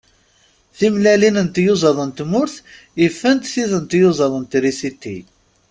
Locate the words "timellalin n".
0.77-1.47